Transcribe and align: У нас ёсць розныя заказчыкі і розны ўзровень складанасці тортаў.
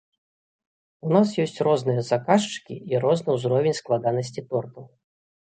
У 1.09 1.11
нас 1.15 1.27
ёсць 1.43 1.61
розныя 1.67 2.05
заказчыкі 2.07 2.75
і 2.93 3.03
розны 3.05 3.29
ўзровень 3.37 3.79
складанасці 3.83 4.47
тортаў. 4.51 4.83